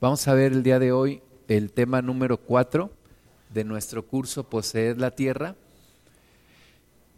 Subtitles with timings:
[0.00, 2.88] Vamos a ver el día de hoy el tema número 4
[3.52, 5.56] de nuestro curso Poseed la Tierra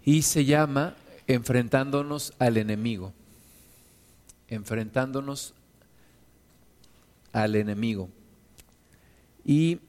[0.03, 0.97] y se llama
[1.27, 3.13] Enfrentándonos al enemigo.
[4.49, 5.53] Enfrentándonos
[7.33, 8.09] al enemigo.
[9.45, 9.81] Y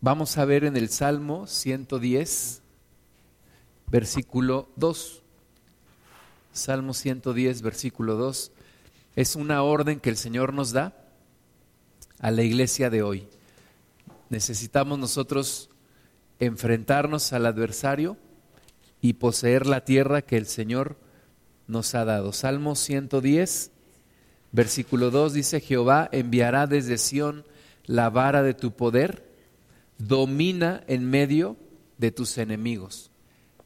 [0.00, 2.62] vamos a ver en el Salmo 110,
[3.88, 5.22] versículo 2.
[6.52, 8.52] Salmo 110, versículo 2.
[9.16, 10.99] Es una orden que el Señor nos da
[12.20, 13.26] a la iglesia de hoy.
[14.28, 15.70] Necesitamos nosotros
[16.38, 18.16] enfrentarnos al adversario
[19.00, 20.96] y poseer la tierra que el Señor
[21.66, 22.32] nos ha dado.
[22.32, 23.70] Salmo 110,
[24.52, 27.44] versículo 2 dice, Jehová enviará desde Sión
[27.86, 29.24] la vara de tu poder,
[29.98, 31.56] domina en medio
[31.98, 33.10] de tus enemigos.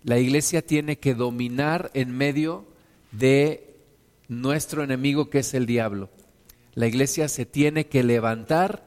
[0.02, 2.66] La iglesia tiene que dominar en medio
[3.10, 3.74] de
[4.28, 6.10] nuestro enemigo que es el diablo.
[6.74, 8.84] La iglesia se tiene que levantar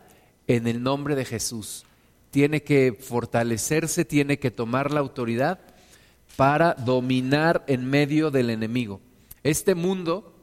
[0.48, 1.86] en el nombre de Jesús.
[2.32, 5.60] Tiene que fortalecerse, tiene que tomar la autoridad
[6.36, 9.00] para dominar en medio del enemigo.
[9.44, 10.34] Este mundo,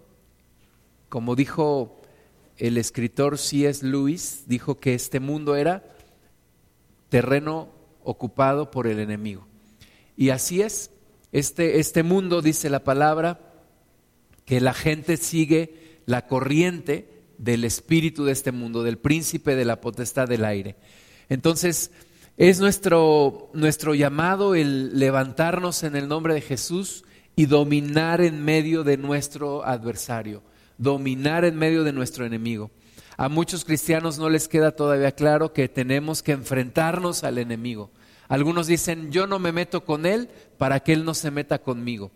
[1.08, 2.00] como dijo
[2.56, 3.86] el escritor C.S.
[3.86, 5.84] Lewis, dijo que este mundo era
[7.10, 7.68] terreno
[8.02, 9.46] ocupado por el enemigo.
[10.16, 10.90] Y así es.
[11.32, 13.40] Este, este mundo, dice la palabra,
[14.44, 19.80] que la gente sigue la corriente del espíritu de este mundo, del príncipe de la
[19.80, 20.76] potestad del aire.
[21.28, 21.90] Entonces,
[22.36, 27.04] es nuestro, nuestro llamado el levantarnos en el nombre de Jesús
[27.36, 30.42] y dominar en medio de nuestro adversario,
[30.78, 32.70] dominar en medio de nuestro enemigo.
[33.16, 37.90] A muchos cristianos no les queda todavía claro que tenemos que enfrentarnos al enemigo.
[38.28, 42.10] Algunos dicen, yo no me meto con él para que él no se meta conmigo.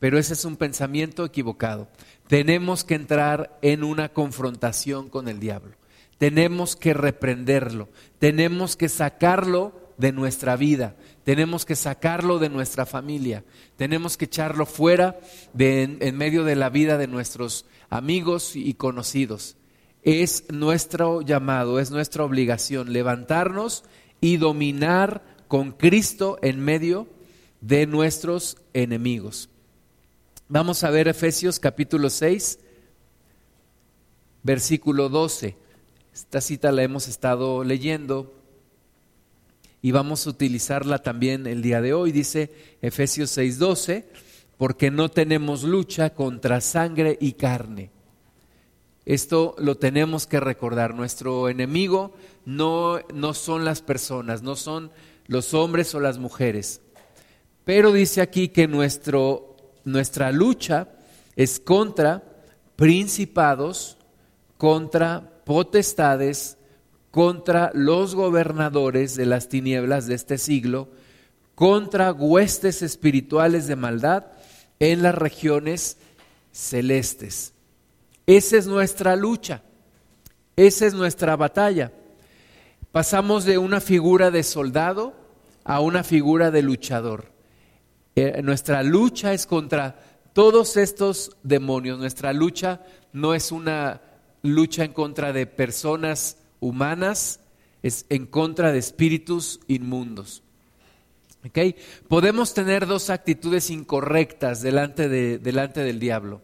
[0.00, 1.88] Pero ese es un pensamiento equivocado.
[2.30, 5.74] Tenemos que entrar en una confrontación con el diablo.
[6.16, 7.88] Tenemos que reprenderlo.
[8.20, 10.94] Tenemos que sacarlo de nuestra vida.
[11.24, 13.42] Tenemos que sacarlo de nuestra familia.
[13.74, 15.18] Tenemos que echarlo fuera
[15.54, 19.56] de, en, en medio de la vida de nuestros amigos y conocidos.
[20.04, 23.82] Es nuestro llamado, es nuestra obligación levantarnos
[24.20, 27.08] y dominar con Cristo en medio
[27.60, 29.48] de nuestros enemigos.
[30.52, 32.58] Vamos a ver Efesios capítulo 6,
[34.42, 35.56] versículo 12.
[36.12, 38.34] Esta cita la hemos estado leyendo
[39.80, 42.10] y vamos a utilizarla también el día de hoy.
[42.10, 42.50] Dice
[42.82, 44.08] Efesios 6, 12,
[44.56, 47.92] porque no tenemos lucha contra sangre y carne.
[49.04, 50.96] Esto lo tenemos que recordar.
[50.96, 52.12] Nuestro enemigo
[52.44, 54.90] no, no son las personas, no son
[55.28, 56.80] los hombres o las mujeres.
[57.64, 59.49] Pero dice aquí que nuestro
[59.84, 60.88] nuestra lucha
[61.36, 62.22] es contra
[62.76, 63.96] principados,
[64.56, 66.56] contra potestades,
[67.10, 70.88] contra los gobernadores de las tinieblas de este siglo,
[71.54, 74.26] contra huestes espirituales de maldad
[74.78, 75.98] en las regiones
[76.52, 77.52] celestes.
[78.26, 79.62] Esa es nuestra lucha,
[80.56, 81.92] esa es nuestra batalla.
[82.92, 85.14] Pasamos de una figura de soldado
[85.64, 87.29] a una figura de luchador.
[88.42, 89.96] Nuestra lucha es contra
[90.32, 91.98] todos estos demonios.
[91.98, 92.80] Nuestra lucha
[93.12, 94.00] no es una
[94.42, 97.40] lucha en contra de personas humanas,
[97.82, 100.42] es en contra de espíritus inmundos.
[101.46, 101.74] ¿Okay?
[102.08, 106.42] Podemos tener dos actitudes incorrectas delante, de, delante del diablo.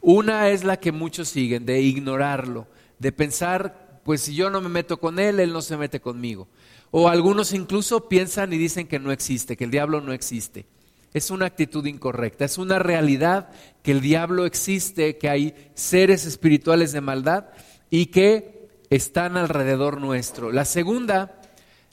[0.00, 2.66] Una es la que muchos siguen, de ignorarlo,
[2.98, 6.48] de pensar, pues si yo no me meto con él, él no se mete conmigo.
[6.90, 10.66] O algunos incluso piensan y dicen que no existe, que el diablo no existe
[11.14, 13.48] es una actitud incorrecta, es una realidad
[13.82, 17.46] que el diablo existe, que hay seres espirituales de maldad
[17.88, 20.50] y que están alrededor nuestro.
[20.50, 21.40] La segunda,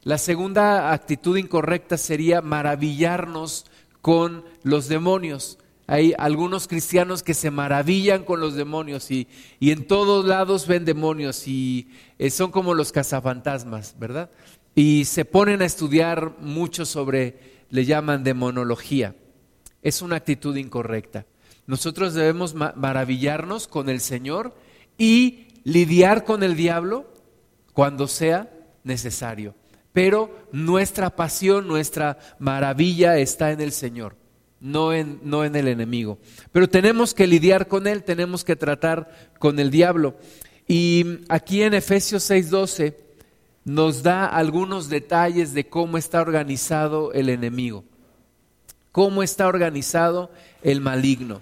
[0.04, 3.68] la segunda actitud incorrecta sería maravillarnos
[4.02, 5.60] con los demonios.
[5.86, 9.28] Hay algunos cristianos que se maravillan con los demonios y,
[9.60, 14.32] y en todos lados ven demonios y eh, son como los cazafantasmas, ¿verdad?
[14.74, 19.16] Y se ponen a estudiar mucho sobre le llaman demonología.
[19.82, 21.26] Es una actitud incorrecta.
[21.68, 24.54] Nosotros debemos maravillarnos con el Señor
[24.98, 27.12] y lidiar con el diablo
[27.74, 28.52] cuando sea
[28.84, 29.56] necesario.
[29.94, 34.16] Pero nuestra pasión, nuestra maravilla está en el Señor,
[34.60, 36.18] no en, no en el enemigo.
[36.52, 40.16] Pero tenemos que lidiar con él, tenemos que tratar con el diablo.
[40.68, 42.96] Y aquí en Efesios 6:12
[43.66, 47.84] nos da algunos detalles de cómo está organizado el enemigo,
[48.92, 51.42] cómo está organizado el maligno.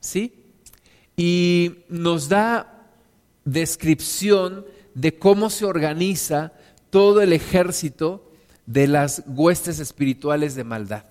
[0.00, 0.32] ¿Sí?
[1.16, 2.90] Y nos da
[3.44, 6.52] descripción de cómo se organiza
[6.90, 8.30] todo el ejército
[8.66, 11.04] de las huestes espirituales de maldad.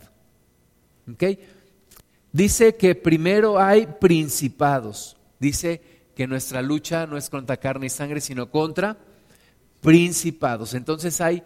[2.31, 5.15] Dice que primero hay principados.
[5.39, 5.81] Dice
[6.15, 8.97] que nuestra lucha no es contra carne y sangre, sino contra
[9.81, 10.73] principados.
[10.73, 11.43] Entonces hay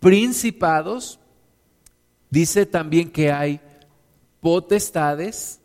[0.00, 1.20] principados.
[2.30, 3.60] Dice también que hay
[4.40, 5.60] potestades.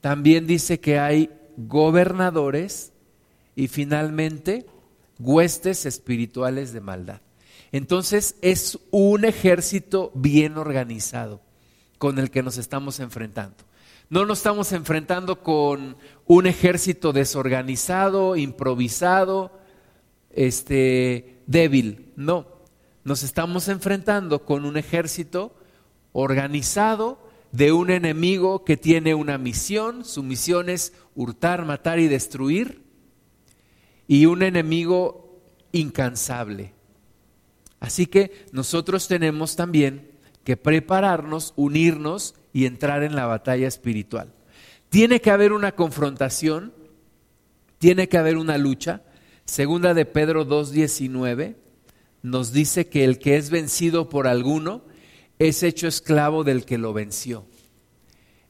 [0.00, 2.92] También dice que hay gobernadores
[3.56, 4.66] y finalmente
[5.18, 7.20] huestes espirituales de maldad.
[7.72, 11.40] Entonces es un ejército bien organizado
[11.98, 13.56] con el que nos estamos enfrentando.
[14.10, 19.50] No nos estamos enfrentando con un ejército desorganizado, improvisado,
[20.30, 22.12] este, débil.
[22.16, 22.46] No,
[23.04, 25.54] nos estamos enfrentando con un ejército
[26.12, 27.18] organizado
[27.52, 32.82] de un enemigo que tiene una misión, su misión es hurtar, matar y destruir,
[34.08, 35.38] y un enemigo
[35.72, 36.72] incansable.
[37.78, 40.10] Así que nosotros tenemos también
[40.42, 44.32] que prepararnos, unirnos y entrar en la batalla espiritual.
[44.88, 46.72] Tiene que haber una confrontación,
[47.78, 49.02] tiene que haber una lucha.
[49.44, 51.56] Segunda de Pedro 2.19
[52.24, 54.82] nos dice que el que es vencido por alguno
[55.38, 57.44] es hecho esclavo del que lo venció.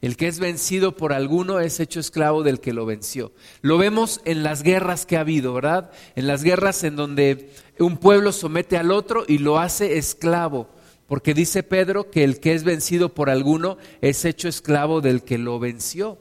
[0.00, 3.32] El que es vencido por alguno es hecho esclavo del que lo venció.
[3.62, 5.90] Lo vemos en las guerras que ha habido, ¿verdad?
[6.14, 7.50] En las guerras en donde
[7.80, 10.68] un pueblo somete al otro y lo hace esclavo.
[11.08, 15.36] Porque dice Pedro que el que es vencido por alguno es hecho esclavo del que
[15.36, 16.20] lo venció.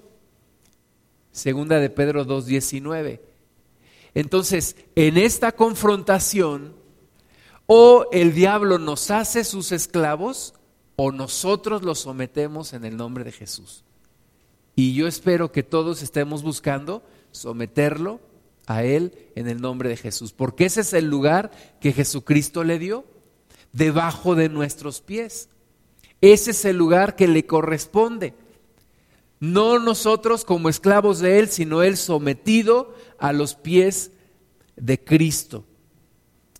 [1.31, 3.19] Segunda de Pedro 2.19.
[4.15, 6.81] Entonces, en esta confrontación,
[7.65, 10.53] o el diablo nos hace sus esclavos,
[10.95, 13.83] o nosotros lo sometemos en el nombre de Jesús.
[14.75, 18.19] Y yo espero que todos estemos buscando someterlo
[18.65, 22.79] a Él en el nombre de Jesús, porque ese es el lugar que Jesucristo le
[22.79, 23.05] dio,
[23.71, 25.49] debajo de nuestros pies.
[26.21, 28.33] Ese es el lugar que le corresponde.
[29.39, 34.11] No nosotros como esclavos de Él, sino Él sometido a los pies
[34.75, 35.65] de Cristo.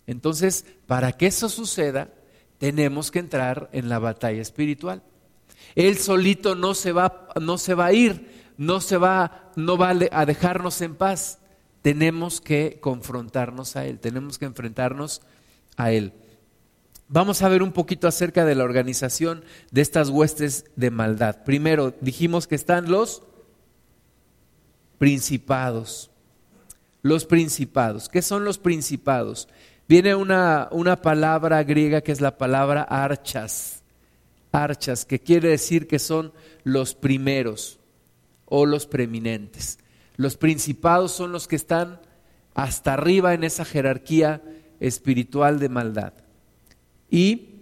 [0.08, 2.10] Entonces, para que eso suceda,
[2.58, 5.04] tenemos que entrar en la batalla espiritual.
[5.76, 9.94] Él solito no se va, no se va a ir, no se va, no va
[10.12, 11.40] a dejarnos en paz.
[11.82, 15.22] Tenemos que confrontarnos a Él, tenemos que enfrentarnos
[15.76, 16.14] a Él.
[17.10, 21.44] Vamos a ver un poquito acerca de la organización de estas huestes de maldad.
[21.44, 23.24] Primero, dijimos que están los
[24.98, 26.10] principados.
[27.02, 28.08] Los principados.
[28.08, 29.50] ¿Qué son los principados?
[29.88, 33.84] Viene una, una palabra griega que es la palabra archas,
[34.52, 36.34] archas, que quiere decir que son
[36.64, 37.80] los primeros
[38.46, 39.80] o los preeminentes.
[40.16, 42.00] Los principados son los que están
[42.54, 44.42] hasta arriba en esa jerarquía
[44.80, 46.14] espiritual de maldad.
[47.10, 47.62] Y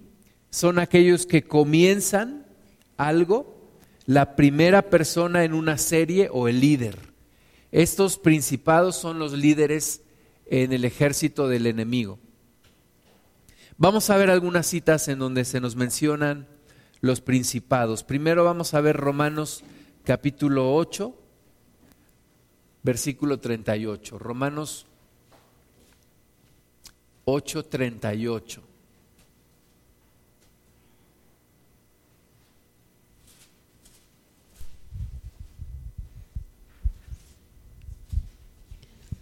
[0.50, 2.46] son aquellos que comienzan
[2.98, 3.56] algo,
[4.06, 6.98] la primera persona en una serie o el líder.
[7.72, 10.02] Estos principados son los líderes
[10.52, 12.20] en el ejército del enemigo.
[13.78, 16.46] Vamos a ver algunas citas en donde se nos mencionan
[17.00, 18.04] los principados.
[18.04, 19.64] Primero vamos a ver Romanos
[20.04, 21.16] capítulo 8,
[22.84, 24.20] versículo 38.
[24.20, 24.88] Romanos
[27.24, 28.71] 8, 38.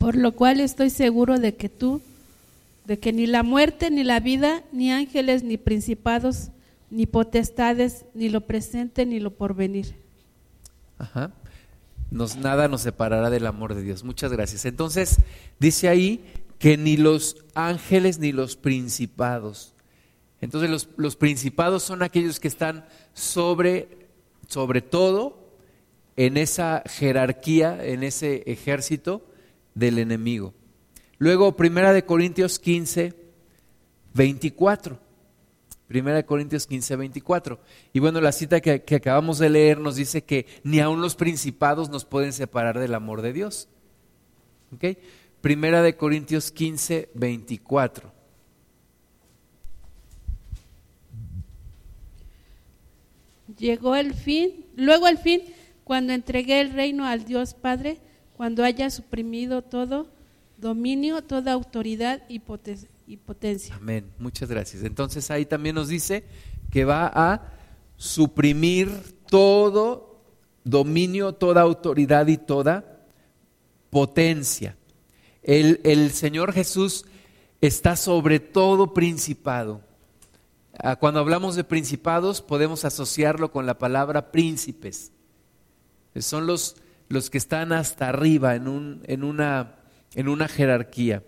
[0.09, 2.01] Por lo cual estoy seguro de que tú,
[2.85, 6.49] de que ni la muerte, ni la vida, ni ángeles, ni principados,
[6.89, 9.93] ni potestades, ni lo presente, ni lo porvenir.
[10.97, 11.31] Ajá.
[12.09, 14.03] Nos, nada nos separará del amor de Dios.
[14.03, 14.65] Muchas gracias.
[14.65, 15.17] Entonces,
[15.59, 16.25] dice ahí
[16.57, 19.75] que ni los ángeles ni los principados.
[20.41, 24.07] Entonces, los, los principados son aquellos que están sobre,
[24.47, 25.51] sobre todo
[26.15, 29.28] en esa jerarquía, en ese ejército
[29.75, 30.53] del enemigo.
[31.17, 33.13] Luego, Primera de Corintios 15,
[34.13, 34.99] 24.
[35.89, 37.59] Primera de Corintios 15, 24.
[37.93, 41.89] Y bueno, la cita que, acabamos de leer nos dice que ni aun los principados
[41.89, 43.67] nos pueden separar del amor de Dios.
[44.71, 44.99] ¿Ok?
[45.41, 48.13] Primera de Corintios 15, 24.
[53.57, 55.41] Llegó el fin, luego el fin,
[55.83, 57.99] cuando entregué el reino al Dios Padre,
[58.39, 60.08] cuando haya suprimido todo
[60.55, 63.75] dominio, toda autoridad y, potencia.
[63.75, 64.10] Amén.
[64.17, 64.86] Muchas gracias.
[64.86, 66.24] Entonces ahí también nos dice
[66.72, 67.51] que va a
[67.98, 68.89] suprimir
[69.29, 70.22] todo
[70.63, 73.01] dominio, toda autoridad y toda
[73.89, 74.77] potencia.
[75.43, 77.03] El, el Señor Jesús
[77.60, 79.81] está sobre todo principado.
[80.77, 85.12] Ah, cuando hablamos de principados podemos asociarlo con la palabra príncipes.
[86.15, 86.77] Son los,
[87.09, 89.75] los que están hasta arriba en, un, en, una,
[90.15, 91.23] en una jerarquía.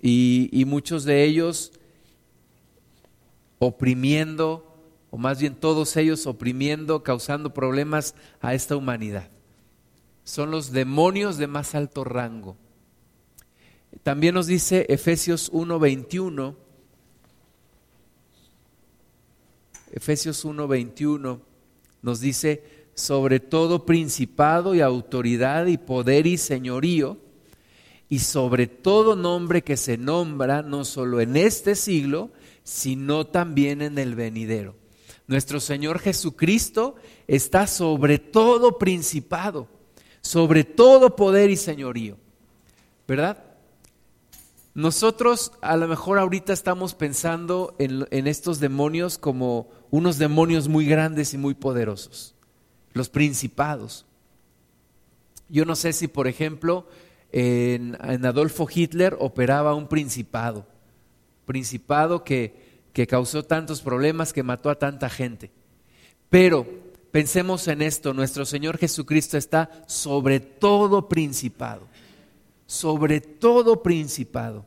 [0.00, 1.72] Y, y muchos de ellos
[3.58, 4.64] oprimiendo,
[5.10, 9.28] o más bien todos ellos oprimiendo, causando problemas a esta humanidad.
[10.22, 12.56] Son los demonios de más alto rango.
[14.02, 16.54] También nos dice Efesios 1:21,
[19.90, 21.40] Efesios 1:21
[22.02, 22.62] nos dice,
[22.98, 27.16] sobre todo principado y autoridad y poder y señorío,
[28.08, 32.30] y sobre todo nombre que se nombra no solo en este siglo,
[32.64, 34.74] sino también en el venidero.
[35.28, 36.96] Nuestro Señor Jesucristo
[37.28, 39.68] está sobre todo principado,
[40.20, 42.16] sobre todo poder y señorío,
[43.06, 43.44] ¿verdad?
[44.74, 51.32] Nosotros a lo mejor ahorita estamos pensando en, estos demonios como unos demonios muy grandes
[51.32, 52.34] y muy poderosos,
[52.98, 54.04] los principados.
[55.48, 56.86] Yo no sé si, por ejemplo,
[57.32, 60.66] en, Adolfo Hitler operaba un principado,
[61.46, 65.50] principado que, que causó tantos problemas, que mató a tanta gente.
[66.28, 66.66] Pero
[67.10, 71.88] pensemos en esto, nuestro Señor Jesucristo está sobre todo principado
[72.68, 74.66] sobre todo principado,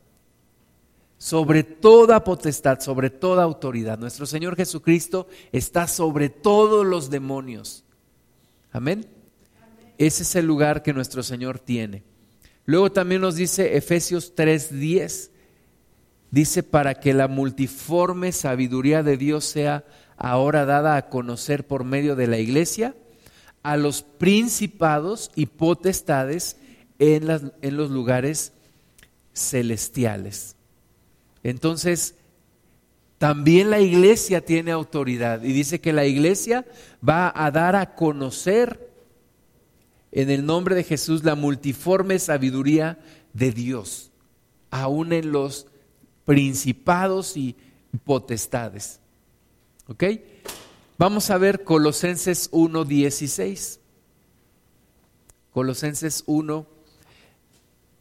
[1.18, 3.96] sobre toda potestad, sobre toda autoridad.
[3.96, 7.84] Nuestro Señor Jesucristo está sobre todos los demonios.
[8.72, 9.06] Amén.
[9.98, 12.02] Ese es el lugar que nuestro Señor tiene.
[12.64, 15.30] Luego también nos dice Efesios 3:10,
[16.30, 19.84] dice para que la multiforme sabiduría de Dios sea
[20.16, 22.94] ahora dada a conocer por medio de la iglesia
[23.62, 26.56] a los principados y potestades
[26.98, 28.52] en, en los lugares
[29.34, 30.56] celestiales.
[31.42, 32.14] Entonces,
[33.22, 36.66] también la iglesia tiene autoridad y dice que la iglesia
[37.08, 38.90] va a dar a conocer
[40.10, 42.98] en el nombre de Jesús la multiforme sabiduría
[43.32, 44.10] de Dios,
[44.72, 45.68] aún en los
[46.24, 47.54] principados y
[48.04, 48.98] potestades.
[49.86, 50.02] ¿Ok?
[50.98, 53.78] Vamos a ver Colosenses 1.16.
[55.52, 56.66] Colosenses 1,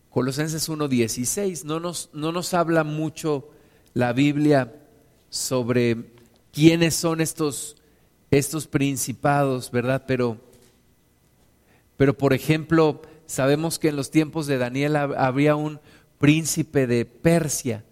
[0.10, 3.50] Colosenses 1.16, no nos, no nos habla mucho
[3.94, 4.81] la Biblia
[5.32, 6.14] sobre
[6.54, 7.76] quiénes son estos,
[8.30, 10.04] estos principados, ¿verdad?
[10.06, 10.38] Pero,
[11.98, 15.80] pero, por ejemplo, sabemos que en los tiempos de Daniel había un
[16.20, 17.84] príncipe de Persia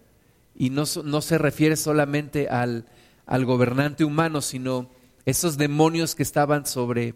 [0.53, 2.86] y no, no se refiere solamente al,
[3.25, 4.91] al, gobernante humano, sino
[5.25, 7.15] esos demonios que estaban sobre,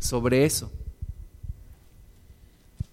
[0.00, 0.72] sobre eso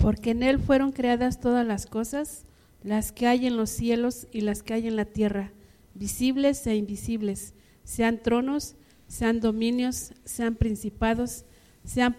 [0.03, 2.43] porque en Él fueron creadas todas las cosas,
[2.83, 5.53] las que hay en los cielos y las que hay en la tierra,
[5.93, 8.75] visibles e invisibles, sean tronos,
[9.07, 11.45] sean dominios, sean principados,
[11.83, 12.15] sean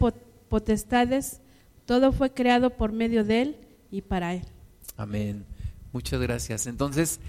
[0.49, 1.41] potestades,
[1.87, 3.57] todo fue creado por medio de Él
[3.91, 4.45] y para Él.
[4.97, 5.45] Amén.
[5.93, 6.67] Muchas gracias.
[6.67, 7.21] Entonces,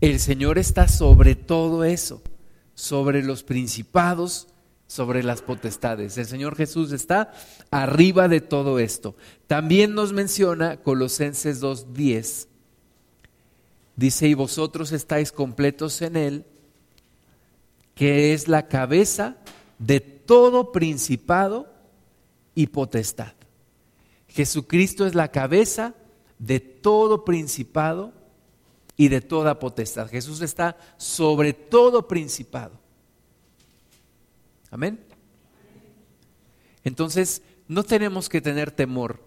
[0.00, 2.22] el Señor está sobre todo eso,
[2.74, 4.48] sobre los principados,
[4.86, 6.18] sobre las potestades.
[6.18, 7.32] El Señor Jesús está
[7.70, 9.16] arriba de todo esto.
[9.46, 12.48] También nos menciona Colosenses 2.10.
[13.96, 16.46] Dice, y vosotros estáis completos en Él,
[17.94, 19.36] que es la cabeza
[19.78, 21.72] de todo principado
[22.54, 23.32] y potestad.
[24.28, 25.94] Jesucristo es la cabeza
[26.38, 28.12] de todo principado
[28.96, 30.08] y de toda potestad.
[30.08, 32.80] Jesús está sobre todo principado.
[34.70, 34.98] Amén.
[36.82, 39.20] Entonces, no tenemos que tener temor.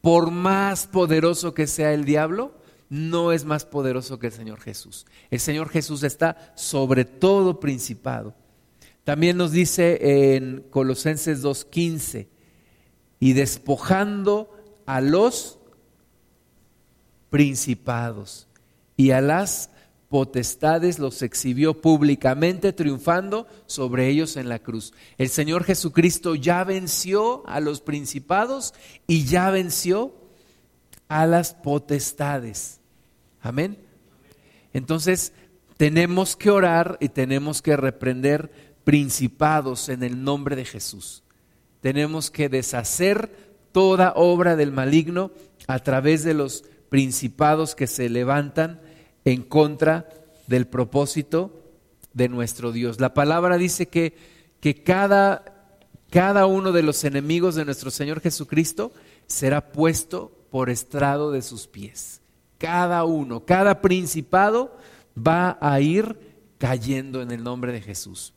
[0.00, 2.52] Por más poderoso que sea el diablo,
[2.88, 5.06] no es más poderoso que el Señor Jesús.
[5.30, 8.34] El Señor Jesús está sobre todo principado.
[9.04, 12.28] También nos dice en Colosenses 2.15,
[13.20, 14.50] y despojando
[14.86, 15.58] a los
[17.30, 18.48] principados
[18.96, 19.70] y a las
[20.08, 24.94] potestades los exhibió públicamente, triunfando sobre ellos en la cruz.
[25.18, 28.72] El Señor Jesucristo ya venció a los principados
[29.06, 30.14] y ya venció
[31.08, 32.77] a las potestades.
[33.48, 33.78] Amén.
[34.74, 35.32] Entonces,
[35.78, 38.50] tenemos que orar y tenemos que reprender
[38.84, 41.22] principados en el nombre de Jesús.
[41.80, 43.30] Tenemos que deshacer
[43.72, 45.30] toda obra del maligno
[45.66, 48.80] a través de los principados que se levantan
[49.24, 50.08] en contra
[50.46, 51.62] del propósito
[52.12, 53.00] de nuestro Dios.
[53.00, 54.14] La palabra dice que,
[54.60, 55.70] que cada,
[56.10, 58.92] cada uno de los enemigos de nuestro Señor Jesucristo
[59.26, 62.17] será puesto por estrado de sus pies.
[62.58, 64.76] Cada uno, cada principado
[65.16, 66.18] va a ir
[66.58, 68.34] cayendo en el nombre de Jesús.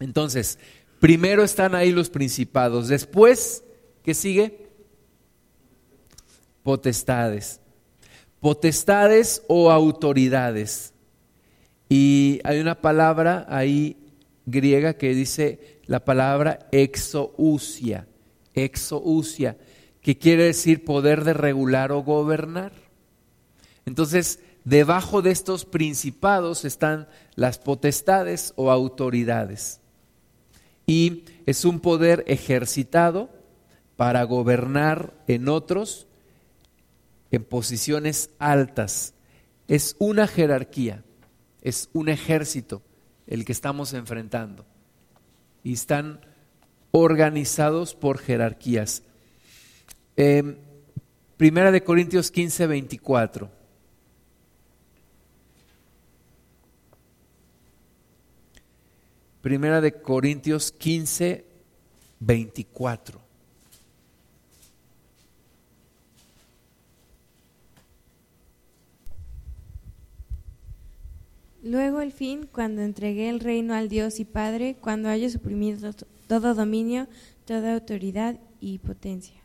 [0.00, 0.58] Entonces,
[0.98, 2.88] primero están ahí los principados.
[2.88, 3.64] Después,
[4.02, 4.68] ¿qué sigue?
[6.62, 7.60] Potestades.
[8.40, 10.92] Potestades o autoridades.
[11.88, 13.96] Y hay una palabra ahí
[14.46, 18.06] griega que dice la palabra exousia,
[18.54, 19.56] exousia,
[20.00, 22.72] que quiere decir poder de regular o gobernar.
[23.90, 29.80] Entonces, debajo de estos principados están las potestades o autoridades.
[30.86, 33.30] Y es un poder ejercitado
[33.96, 36.06] para gobernar en otros
[37.32, 39.14] en posiciones altas.
[39.66, 41.02] Es una jerarquía,
[41.60, 42.80] es un ejército
[43.26, 44.66] el que estamos enfrentando.
[45.64, 46.20] Y están
[46.92, 49.02] organizados por jerarquías.
[50.14, 50.58] Em,
[51.36, 53.59] primera de Corintios 15, 24.
[59.42, 61.44] Primera de Corintios 15,
[62.20, 63.20] 24.
[71.62, 75.92] Luego el fin, cuando entregué el reino al Dios y Padre, cuando haya suprimido
[76.26, 77.06] todo dominio,
[77.44, 79.40] toda autoridad y potencia.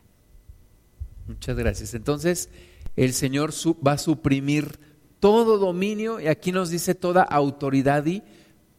[1.26, 1.94] Muchas gracias.
[1.94, 2.48] Entonces,
[2.96, 3.52] el Señor
[3.86, 4.78] va a suprimir
[5.20, 8.22] todo dominio y aquí nos dice toda autoridad y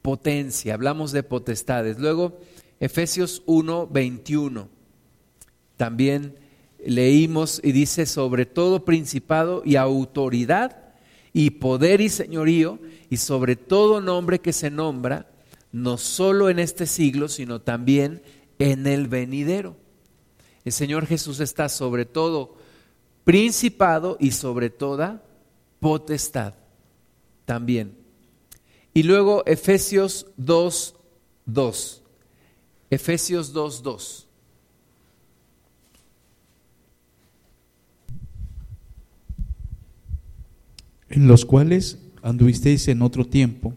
[0.08, 0.74] potencia.
[0.74, 2.00] Hablamos de potestades.
[2.00, 2.40] Luego,
[2.80, 4.70] Efesios 1, 21.
[5.76, 6.40] También
[6.80, 10.94] leímos y dice sobre todo principado y autoridad
[11.34, 15.30] y poder y señorío y sobre todo nombre que se nombra,
[15.74, 18.22] no solo en este siglo, sino también
[18.60, 19.76] en el venidero.
[20.64, 22.56] El Señor Jesús está sobre todo
[23.26, 25.22] principado y sobre toda
[25.82, 26.54] potestad
[27.44, 27.97] también.
[28.98, 30.96] Y luego Efesios 2,
[31.46, 32.02] 2.
[32.90, 34.28] Efesios 2, 2.
[41.10, 43.76] en los cuales anduvisteis en otro tiempo,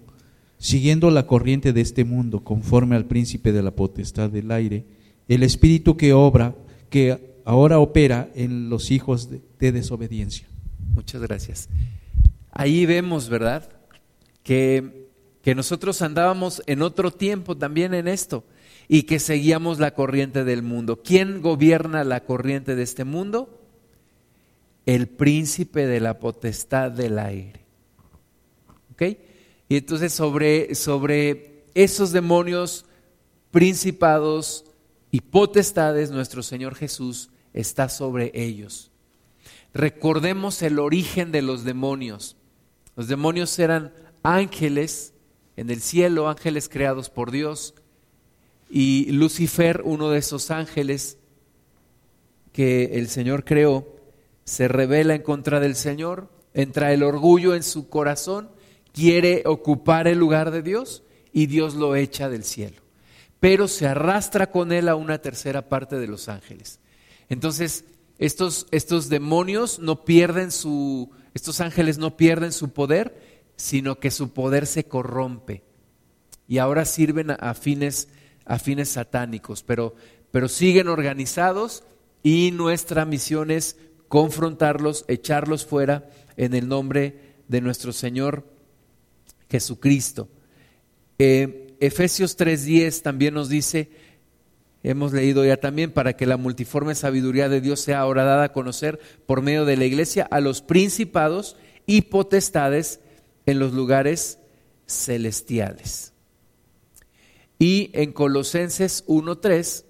[0.57, 4.87] siguiendo la corriente de este mundo, conforme al príncipe de la potestad del aire,
[5.29, 6.55] el espíritu que obra,
[6.89, 10.49] que ahora opera en los hijos de, de desobediencia.
[10.95, 11.69] Muchas gracias.
[12.53, 13.69] Ahí vemos, ¿verdad?
[14.43, 15.00] Que,
[15.43, 18.45] que nosotros andábamos en otro tiempo también en esto
[18.89, 21.03] y que seguíamos la corriente del mundo.
[21.03, 23.61] ¿Quién gobierna la corriente de este mundo?
[24.87, 27.61] el príncipe de la potestad del aire.
[28.93, 29.03] ¿Ok?
[29.69, 32.87] Y entonces sobre, sobre esos demonios,
[33.51, 34.65] principados
[35.11, 38.91] y potestades, nuestro Señor Jesús está sobre ellos.
[39.73, 42.37] Recordemos el origen de los demonios.
[42.97, 43.93] Los demonios eran
[44.25, 45.15] ángeles
[45.61, 47.75] en el cielo, ángeles creados por Dios.
[48.71, 51.19] Y Lucifer, uno de esos ángeles
[52.53, 53.87] que el Señor creó,
[54.45, 58.49] se revela en contra del Señor, entra el orgullo en su corazón,
[58.95, 62.81] quiere ocupar el lugar de Dios y Dios lo echa del cielo.
[63.39, 66.81] Pero se arrastra con él a una tercera parte de los ángeles.
[67.29, 67.85] Entonces,
[68.19, 73.30] estos, estos demonios no pierden su, estos ángeles no pierden su poder,
[73.61, 75.63] sino que su poder se corrompe.
[76.49, 78.09] Y ahora sirven a, fines,
[78.47, 79.95] a fines satánicos, pero,
[80.31, 81.85] pero siguen organizados
[82.23, 83.77] y nuestra misión es
[84.09, 88.47] confrontarlos, echarlos fuera en el nombre de nuestro Señor
[89.51, 90.31] Jesucristo.
[91.19, 93.91] Eh, Efesios 3:10 también nos dice,
[94.83, 98.53] hemos leído ya también, para que la multiforme sabiduría de Dios sea ahora dada a
[98.55, 103.01] conocer por medio de la iglesia a los principados y potestades
[103.47, 104.39] en los lugares
[104.87, 106.13] celestiales.
[107.59, 109.85] Y en Colosenses 1:3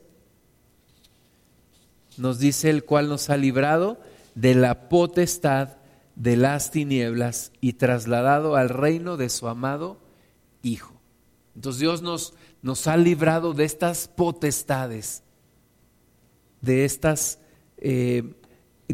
[2.17, 4.01] nos dice el cual nos ha librado
[4.35, 5.77] de la potestad
[6.17, 9.99] de las tinieblas y trasladado al reino de su amado
[10.63, 11.01] Hijo.
[11.55, 15.23] Entonces Dios nos, nos ha librado de estas potestades,
[16.61, 17.39] de estas
[17.79, 18.35] eh,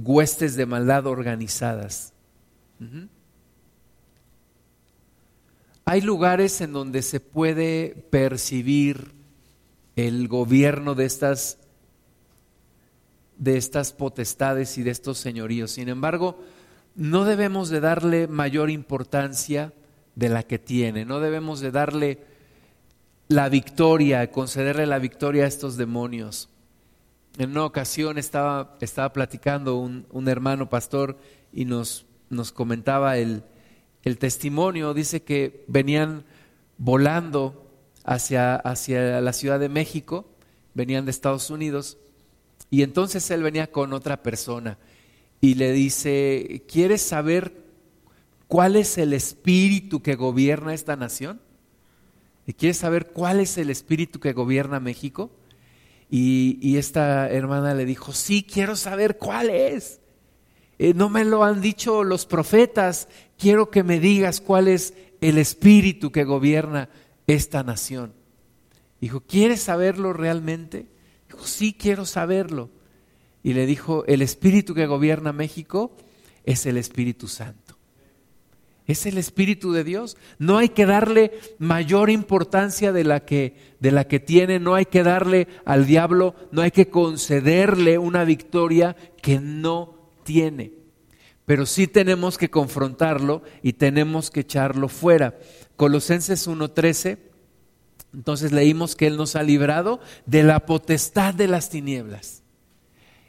[0.00, 2.12] huestes de maldad organizadas.
[5.88, 9.12] Hay lugares en donde se puede percibir
[9.94, 11.59] el gobierno de estas
[13.38, 15.70] de estas potestades y de estos señoríos.
[15.70, 16.42] Sin embargo,
[16.96, 19.72] no debemos de darle mayor importancia
[20.16, 22.18] de la que tiene, no debemos de darle
[23.29, 26.49] la victoria, concederle la victoria a estos demonios.
[27.38, 31.16] En una ocasión estaba, estaba platicando un, un hermano pastor
[31.53, 33.44] y nos nos comentaba el,
[34.06, 36.24] el testimonio, dice que venían
[36.78, 37.66] volando
[38.04, 40.28] hacia, hacia la Ciudad de México,
[40.74, 41.98] venían de Estados Unidos,
[42.70, 44.78] y entonces él venía con otra persona
[45.40, 47.52] y le dice, ¿quieres saber
[48.46, 51.40] cuál es el espíritu que gobierna esta nación?
[52.46, 55.32] ¿Y quieres saber cuál es el espíritu que gobierna México?
[56.08, 59.98] Y, y esta hermana le dijo, sí, quiero saber cuál es.
[60.78, 63.08] Eh, no me lo han dicho los profetas,
[63.38, 66.88] quiero que me digas cuál es el espíritu que gobierna
[67.27, 68.12] esta nación.
[69.01, 70.87] Dijo, ¿quieres saberlo realmente?
[71.29, 72.70] Dijo, sí, quiero saberlo.
[73.42, 75.92] Y le dijo, el espíritu que gobierna México
[76.44, 77.77] es el Espíritu Santo.
[78.87, 80.16] Es el Espíritu de Dios.
[80.38, 84.87] No hay que darle mayor importancia de la que, de la que tiene, no hay
[84.87, 90.75] que darle al diablo, no hay que concederle una victoria que no tiene.
[91.46, 95.38] Pero sí tenemos que confrontarlo y tenemos que echarlo fuera.
[95.76, 97.18] Colosenses 1.13,
[98.12, 102.42] entonces leímos que Él nos ha librado de la potestad de las tinieblas.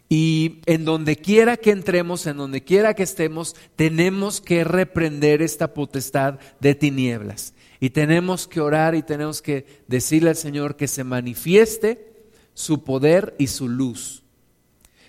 [0.10, 5.74] Y en donde quiera que entremos, en donde quiera que estemos, tenemos que reprender esta
[5.74, 7.54] potestad de tinieblas.
[7.80, 12.14] Y tenemos que orar y tenemos que decirle al Señor que se manifieste
[12.54, 14.24] su poder y su luz.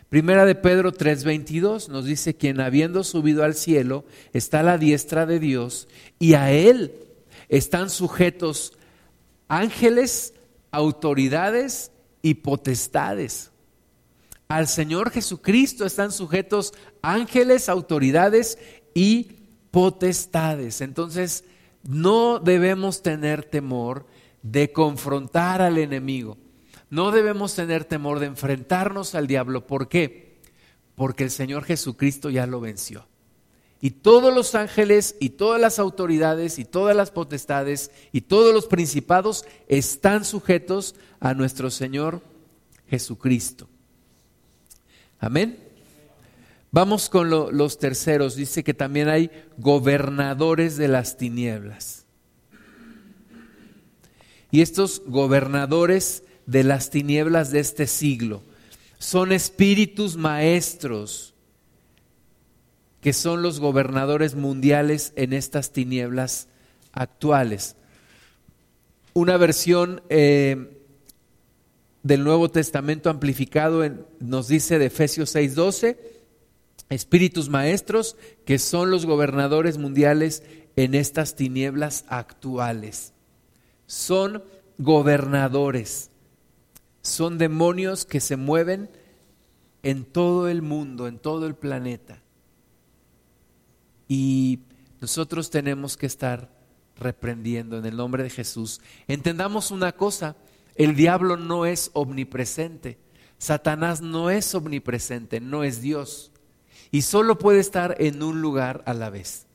[0.08, 5.26] Primera de Pedro 3:22 nos dice, quien habiendo subido al cielo está a la diestra
[5.26, 5.86] de Dios
[6.18, 6.92] y a Él
[7.48, 8.72] están sujetos
[9.48, 10.34] ángeles,
[10.70, 11.92] autoridades
[12.22, 13.50] y potestades.
[14.48, 18.58] Al Señor Jesucristo están sujetos ángeles, autoridades
[18.94, 19.32] y
[19.70, 20.80] potestades.
[20.80, 21.44] Entonces,
[21.82, 24.06] no debemos tener temor
[24.42, 26.38] de confrontar al enemigo.
[26.90, 29.66] No debemos tener temor de enfrentarnos al diablo.
[29.66, 30.38] ¿Por qué?
[30.94, 33.06] Porque el Señor Jesucristo ya lo venció.
[33.80, 38.66] Y todos los ángeles y todas las autoridades y todas las potestades y todos los
[38.66, 42.20] principados están sujetos a nuestro Señor
[42.88, 43.68] Jesucristo.
[45.20, 45.58] Amén.
[46.70, 48.34] Vamos con los terceros.
[48.34, 52.04] Dice que también hay gobernadores de las tinieblas.
[54.50, 58.42] Y estos gobernadores de las tinieblas de este siglo
[58.98, 61.34] son espíritus maestros
[63.02, 66.48] que son los gobernadores mundiales en estas tinieblas
[66.92, 67.76] actuales.
[69.12, 70.82] Una versión eh,
[72.02, 75.98] del Nuevo Testamento amplificado nos dice de Efesios 6:12,
[76.88, 80.42] espíritus maestros que son los gobernadores mundiales
[80.76, 83.12] en estas tinieblas actuales.
[83.86, 84.42] Son
[84.78, 86.10] gobernadores,
[87.08, 88.90] son demonios que se mueven
[89.82, 92.22] en todo el mundo, en todo el planeta.
[94.08, 94.60] Y
[95.00, 96.50] nosotros tenemos que estar
[96.96, 98.80] reprendiendo en el nombre de Jesús.
[99.06, 100.36] Entendamos una cosa,
[100.74, 102.98] el diablo no es omnipresente,
[103.38, 106.32] Satanás no es omnipresente, no es Dios.
[106.90, 109.46] Y solo puede estar en un lugar a la vez.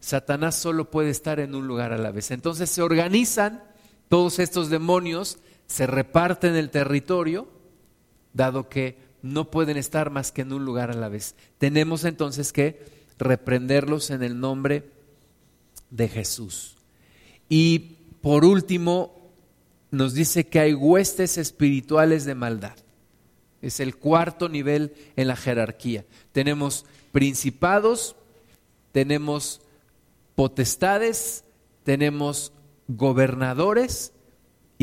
[0.00, 2.32] Satanás solo puede estar en un lugar a la vez.
[2.32, 3.62] Entonces se organizan
[4.08, 7.48] todos estos demonios, se reparten el territorio,
[8.32, 11.34] dado que no pueden estar más que en un lugar a la vez.
[11.58, 12.84] Tenemos entonces que
[13.18, 14.90] reprenderlos en el nombre
[15.90, 16.76] de Jesús.
[17.48, 19.32] Y por último,
[19.90, 22.76] nos dice que hay huestes espirituales de maldad.
[23.60, 26.04] Es el cuarto nivel en la jerarquía.
[26.32, 28.16] Tenemos principados,
[28.90, 29.60] tenemos
[30.34, 31.44] potestades,
[31.84, 32.52] tenemos
[32.88, 34.12] gobernadores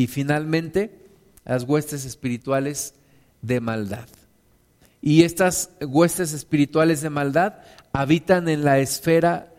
[0.00, 0.96] y finalmente
[1.44, 2.94] las huestes espirituales
[3.42, 4.08] de maldad.
[5.02, 7.58] Y estas huestes espirituales de maldad
[7.92, 9.52] habitan en la esfera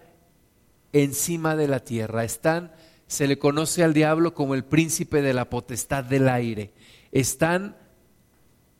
[0.94, 2.24] encima de la tierra.
[2.24, 2.72] Están,
[3.06, 6.74] se le conoce al diablo como el príncipe de la potestad del aire.
[7.12, 7.78] Están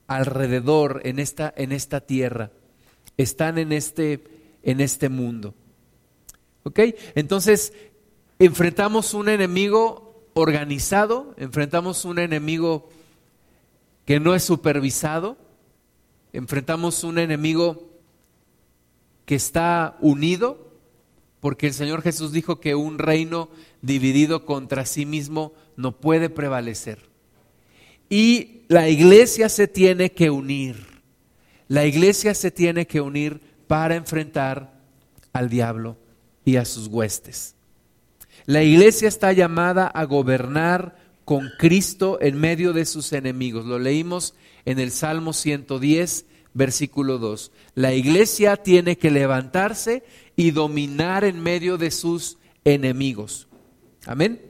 [0.08, 2.50] alrededor en esta, en esta tierra.
[3.18, 4.24] Están en este,
[4.64, 5.54] en este mundo.
[6.64, 6.80] ¿Ok?
[7.14, 7.72] Entonces,
[8.40, 12.90] enfrentamos un enemigo organizado, enfrentamos un enemigo
[14.06, 15.38] que no es supervisado,
[16.34, 17.90] enfrentamos un enemigo
[19.26, 20.72] que está unido,
[21.40, 23.50] porque el Señor Jesús dijo que un reino
[23.82, 27.10] dividido contra sí mismo no puede prevalecer.
[28.10, 31.02] Y la iglesia se tiene que unir.
[31.68, 34.82] La iglesia se tiene que unir para enfrentar
[35.32, 35.98] al diablo
[36.44, 37.56] y a sus huestes.
[38.46, 43.66] La iglesia está llamada a gobernar con Cristo en medio de sus enemigos.
[43.66, 44.34] Lo leímos
[44.66, 47.52] en el Salmo 110, versículo 2.
[47.76, 50.04] La iglesia tiene que levantarse
[50.36, 53.48] y dominar en medio de sus enemigos.
[54.06, 54.42] Amén.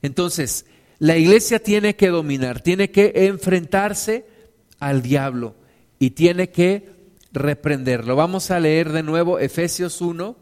[0.00, 0.66] Entonces,
[0.98, 4.26] la iglesia tiene que dominar, tiene que enfrentarse
[4.78, 5.56] al diablo
[5.98, 6.90] y tiene que
[7.32, 8.16] reprenderlo.
[8.16, 10.36] Vamos a leer de nuevo Efesios 1,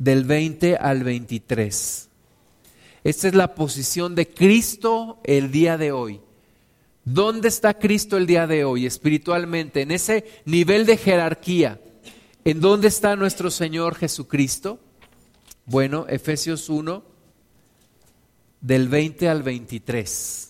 [0.00, 2.08] del 20 al 23.
[3.04, 6.20] Esta es la posición de Cristo el día de hoy.
[7.04, 9.82] ¿Dónde está Cristo el día de hoy espiritualmente?
[9.82, 11.80] En ese nivel de jerarquía.
[12.44, 14.80] ¿En dónde está nuestro Señor Jesucristo?
[15.66, 17.04] Bueno, Efesios 1,
[18.62, 20.49] del 20 al 23.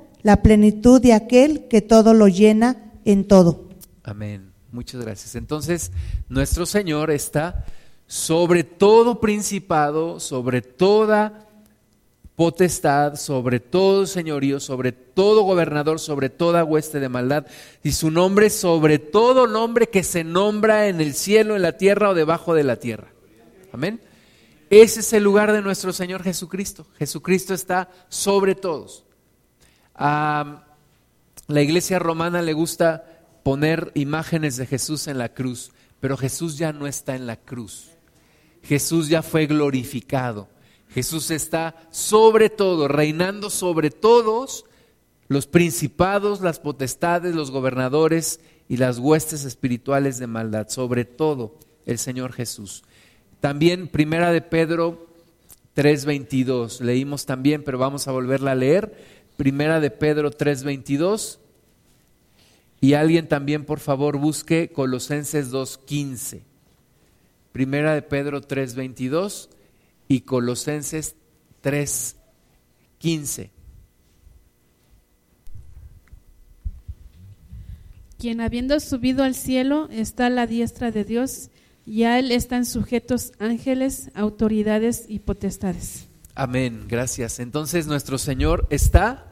[0.23, 3.69] la plenitud de aquel que todo lo llena en todo.
[4.03, 4.51] Amén.
[4.71, 5.35] Muchas gracias.
[5.35, 5.91] Entonces,
[6.29, 7.65] nuestro Señor está
[8.07, 11.47] sobre todo principado, sobre toda
[12.35, 17.45] potestad, sobre todo señorío, sobre todo gobernador, sobre toda hueste de maldad,
[17.83, 22.09] y su nombre sobre todo nombre que se nombra en el cielo, en la tierra
[22.09, 23.09] o debajo de la tierra.
[23.71, 24.01] Amén.
[24.69, 26.87] Ese es el lugar de nuestro Señor Jesucristo.
[26.97, 29.05] Jesucristo está sobre todos.
[30.03, 30.63] A
[31.45, 33.03] la iglesia romana le gusta
[33.43, 37.91] poner imágenes de Jesús en la cruz, pero Jesús ya no está en la cruz.
[38.63, 40.47] Jesús ya fue glorificado.
[40.89, 44.65] Jesús está sobre todo, reinando sobre todos
[45.27, 51.99] los principados, las potestades, los gobernadores y las huestes espirituales de maldad, sobre todo el
[51.99, 52.83] Señor Jesús.
[53.39, 55.11] También Primera de Pedro
[55.75, 59.20] 3:22, leímos también, pero vamos a volverla a leer.
[59.37, 61.39] Primera de Pedro 3:22.
[62.79, 66.43] Y alguien también, por favor, busque Colosenses 2:15.
[67.51, 69.49] Primera de Pedro 3:22
[70.07, 71.15] y Colosenses
[71.61, 73.51] 3:15.
[78.17, 81.49] Quien habiendo subido al cielo está a la diestra de Dios
[81.87, 86.10] y a él están sujetos ángeles, autoridades y potestades.
[86.33, 87.39] Amén, gracias.
[87.39, 89.27] Entonces nuestro Señor está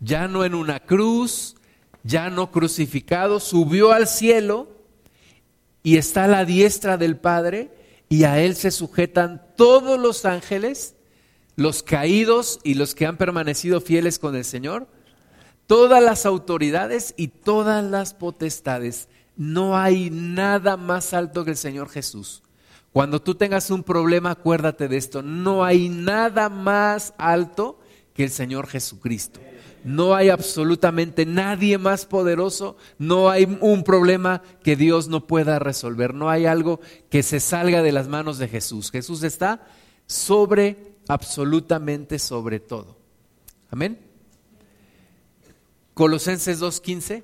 [0.00, 1.56] ya no en una cruz,
[2.02, 4.68] ya no crucificado, subió al cielo
[5.82, 7.70] y está a la diestra del Padre
[8.08, 10.94] y a Él se sujetan todos los ángeles,
[11.56, 14.86] los caídos y los que han permanecido fieles con el Señor,
[15.66, 19.08] todas las autoridades y todas las potestades.
[19.36, 22.42] No hay nada más alto que el Señor Jesús.
[22.92, 25.22] Cuando tú tengas un problema, acuérdate de esto.
[25.22, 27.78] No hay nada más alto
[28.14, 29.40] que el Señor Jesucristo.
[29.84, 36.14] No hay absolutamente nadie más poderoso, no hay un problema que Dios no pueda resolver,
[36.14, 38.90] no hay algo que se salga de las manos de Jesús.
[38.90, 39.66] Jesús está
[40.06, 42.98] sobre, absolutamente sobre todo.
[43.70, 44.00] Amén.
[45.94, 47.22] Colosenses 2.15.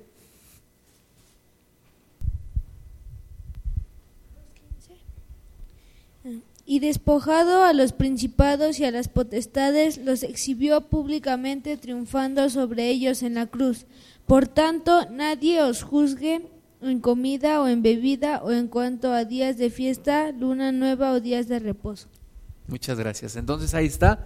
[6.65, 13.21] y despojado a los principados y a las potestades, los exhibió públicamente triunfando sobre ellos
[13.21, 13.85] en la cruz.
[14.25, 16.49] Por tanto, nadie os juzgue
[16.81, 21.19] en comida o en bebida o en cuanto a días de fiesta, luna nueva o
[21.19, 22.07] días de reposo.
[22.67, 23.35] Muchas gracias.
[23.35, 24.25] Entonces ahí está,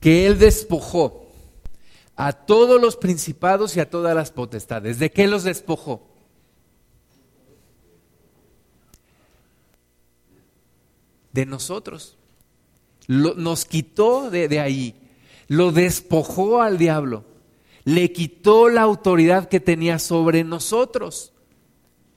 [0.00, 1.26] que Él despojó
[2.16, 4.98] a todos los principados y a todas las potestades.
[4.98, 6.09] ¿De qué los despojó?
[11.32, 12.16] De nosotros.
[13.06, 14.94] nos quitó de, de ahí,
[15.48, 17.24] lo despojó al diablo,
[17.84, 21.32] le quitó la autoridad que tenía sobre nosotros.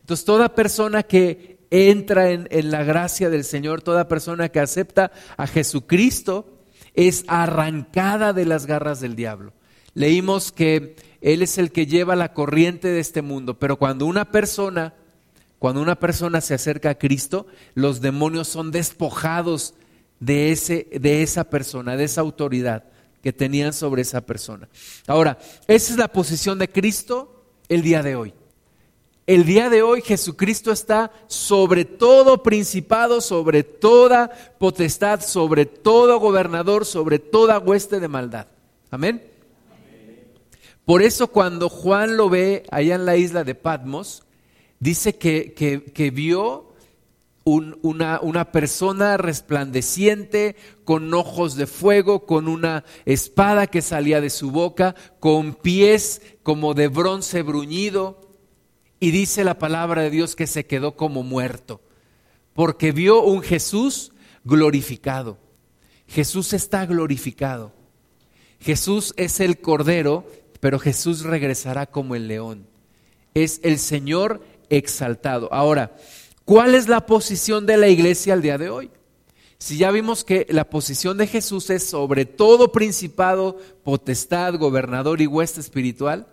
[0.01, 5.11] Entonces toda persona que entra en, en, la gracia del Señor, toda persona que acepta
[5.37, 6.59] a Jesucristo,
[6.93, 9.53] es arrancada de las garras del diablo.
[9.95, 14.31] Leímos que Él es el que lleva la corriente de este mundo, pero cuando una
[14.31, 14.93] persona
[15.63, 19.75] cuando una persona se acerca a Cristo, los demonios son despojados
[20.19, 22.83] de, ese, de esa persona, de esa autoridad
[23.21, 24.67] que tenían sobre esa persona.
[25.07, 28.33] Ahora, esa es la posición de Cristo el día de hoy.
[29.25, 36.85] El día de hoy Jesucristo está sobre todo principado, sobre toda potestad, sobre todo gobernador,
[36.85, 38.47] sobre toda hueste de maldad.
[38.91, 39.23] Amén.
[40.83, 44.23] Por eso cuando Juan lo ve allá en la isla de Patmos,
[44.83, 46.73] dice que, que, vio
[47.43, 54.51] una, una, persona resplandeciente, con ojos de fuego, con una espada que salía de su
[54.51, 58.21] boca, con pies como de bronce bruñido,
[58.99, 61.81] y dice la palabra de Dios que se quedó como muerto,
[62.53, 64.11] porque vio un Jesús
[64.43, 65.37] glorificado.
[66.07, 67.73] Jesús está glorificado.
[68.59, 70.25] Jesús es el Cordero
[70.63, 72.65] pero Jesús regresará como el león.
[73.33, 74.41] Es el Señor
[74.77, 75.53] exaltado.
[75.53, 75.95] Ahora,
[76.45, 78.91] ¿cuál es la posición de la iglesia al día de hoy?
[79.57, 85.27] Si ya vimos que la posición de Jesús es sobre todo principado, potestad, gobernador y
[85.27, 86.27] hueste espiritual,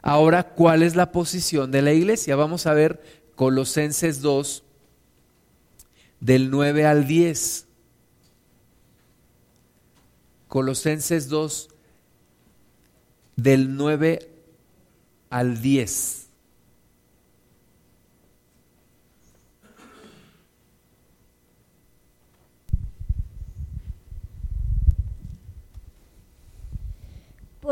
[0.00, 2.34] ahora, ¿cuál es la posición de la iglesia?
[2.34, 3.00] Vamos a ver
[3.36, 4.64] Colosenses 2,
[6.18, 7.66] del 9 al 10.
[10.48, 11.68] Colosenses 2,
[13.36, 14.28] del 9
[15.30, 16.21] al 10.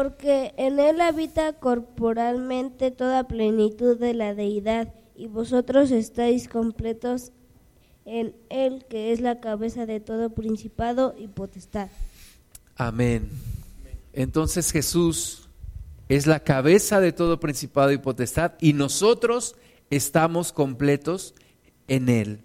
[0.03, 7.33] Porque en él habita corporalmente toda plenitud de la deidad, y vosotros estáis completos
[8.07, 11.91] en él, que es la cabeza de todo principado y potestad.
[12.77, 13.29] Amén.
[14.15, 15.51] Entonces Jesús
[16.09, 19.55] es la cabeza de todo principado y potestad y nosotros
[19.91, 21.35] estamos completos
[21.89, 22.41] en Él.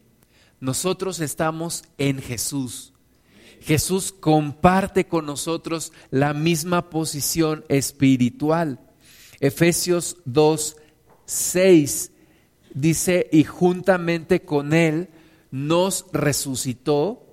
[0.60, 2.95] Nosotros estamos en Jesús.
[3.62, 8.80] Jesús comparte con nosotros la misma posición espiritual.
[9.40, 10.78] Efesios 2,
[11.26, 12.12] 6
[12.74, 15.10] dice, y juntamente con Él
[15.52, 17.26] nos resucitó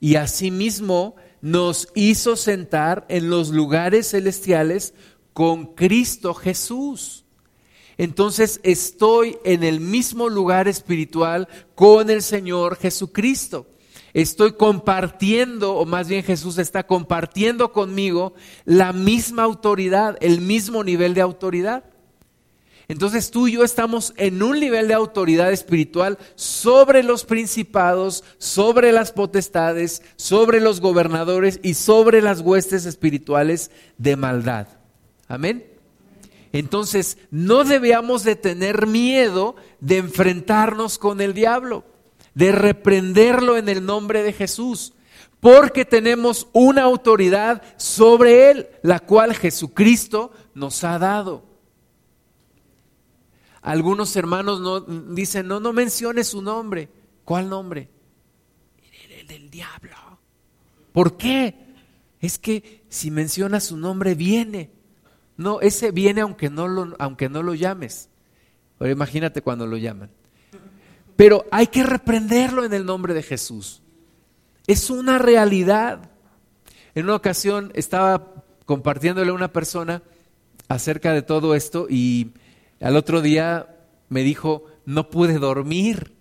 [0.00, 4.94] y asimismo nos hizo sentar en los lugares celestiales
[5.32, 7.24] con Cristo Jesús.
[7.96, 13.66] Entonces estoy en el mismo lugar espiritual con el Señor Jesucristo.
[14.14, 18.32] Estoy compartiendo, o más bien Jesús está compartiendo conmigo
[18.64, 21.84] la misma autoridad, el mismo nivel de autoridad.
[22.86, 28.92] Entonces tú y yo estamos en un nivel de autoridad espiritual sobre los principados, sobre
[28.92, 34.68] las potestades, sobre los gobernadores y sobre las huestes espirituales de maldad.
[35.26, 35.66] Amén.
[36.52, 41.84] Entonces, no debíamos de tener miedo de enfrentarnos con el diablo,
[42.34, 44.92] de reprenderlo en el nombre de Jesús,
[45.40, 51.44] porque tenemos una autoridad sobre él, la cual Jesucristo nos ha dado.
[53.60, 56.90] Algunos hermanos no, dicen, no, no menciones su nombre.
[57.24, 57.88] ¿Cuál nombre?
[59.18, 59.96] El del diablo.
[60.92, 61.54] ¿Por qué?
[62.20, 64.70] Es que si menciona su nombre viene.
[65.36, 68.10] No, ese viene aunque no lo, aunque no lo llames.
[68.78, 70.10] Pero imagínate cuando lo llaman.
[71.16, 73.82] Pero hay que reprenderlo en el nombre de Jesús.
[74.66, 76.10] Es una realidad.
[76.94, 78.32] En una ocasión estaba
[78.66, 80.02] compartiéndole a una persona
[80.68, 82.32] acerca de todo esto y
[82.80, 83.68] al otro día
[84.08, 86.14] me dijo, no pude dormir.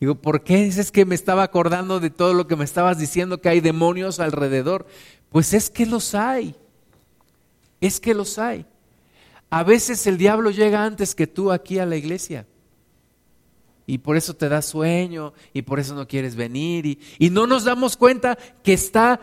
[0.00, 0.66] Digo, ¿por qué?
[0.66, 4.18] Es que me estaba acordando de todo lo que me estabas diciendo, que hay demonios
[4.18, 4.86] alrededor.
[5.30, 6.56] Pues es que los hay
[7.82, 8.64] es que los hay.
[9.50, 12.46] A veces el diablo llega antes que tú aquí a la iglesia.
[13.86, 16.86] Y por eso te da sueño y por eso no quieres venir.
[17.18, 19.20] Y, no nos damos cuenta que está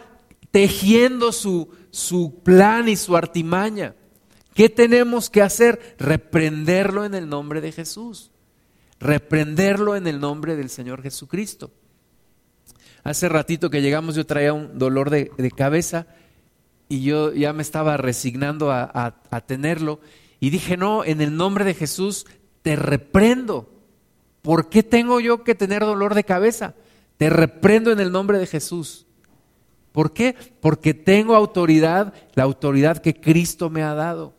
[0.51, 3.95] tejiendo su, su plan y su artimaña.
[4.53, 5.95] ¿Qué tenemos que hacer?
[5.97, 8.31] Reprenderlo en el nombre de Jesús.
[8.99, 11.71] Reprenderlo en el nombre del Señor Jesucristo.
[13.03, 16.07] Hace ratito que llegamos yo traía un dolor de, de cabeza
[16.89, 20.01] y yo ya me estaba resignando a, tenerlo
[20.39, 22.25] y dije, no, en el nombre de Jesús
[22.63, 23.69] te reprendo.
[24.41, 26.75] ¿Por qué tengo yo que tener dolor de cabeza?
[27.17, 29.06] Te reprendo en el nombre de Jesús.
[29.91, 30.35] ¿Por qué?
[30.62, 34.33] Porque tengo autoridad, la autoridad que Cristo me ha dado.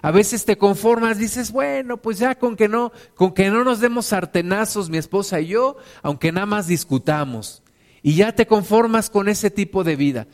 [0.00, 3.80] A veces te conformas, dices, bueno, pues ya con que no, con que no nos
[3.80, 7.62] demos sartenazos mi esposa y yo, aunque nada más discutamos.
[8.02, 10.26] Y ya te conformas con ese tipo de vida.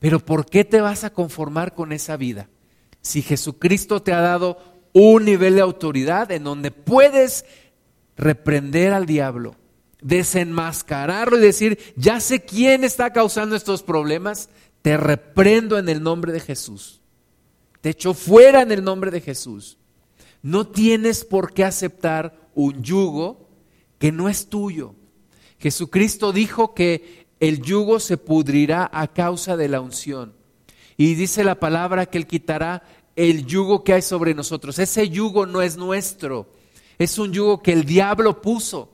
[0.00, 2.48] Pero ¿por qué te vas a conformar con esa vida?
[3.00, 4.58] Si Jesucristo te ha dado
[4.92, 7.44] un nivel de autoridad en donde puedes
[8.16, 9.56] reprender al diablo,
[10.00, 14.48] desenmascararlo y decir, ya sé quién está causando estos problemas,
[14.82, 17.00] te reprendo en el nombre de Jesús.
[17.80, 19.78] Te echo fuera en el nombre de Jesús.
[20.42, 23.48] No tienes por qué aceptar un yugo
[23.98, 24.94] que no es tuyo.
[25.58, 30.34] Jesucristo dijo que el yugo se pudrirá a causa de la unción.
[30.96, 32.82] Y dice la palabra que Él quitará
[33.16, 34.78] el yugo que hay sobre nosotros.
[34.78, 36.48] Ese yugo no es nuestro,
[36.98, 38.90] es un yugo que el diablo puso,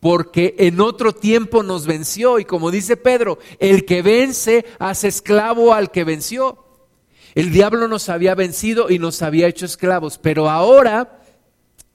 [0.00, 2.38] porque en otro tiempo nos venció.
[2.38, 6.64] Y como dice Pedro, el que vence hace esclavo al que venció.
[7.34, 11.20] El diablo nos había vencido y nos había hecho esclavos, pero ahora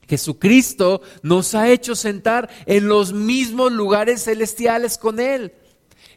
[0.08, 5.52] Jesucristo nos ha hecho sentar en los mismos lugares celestiales con Él.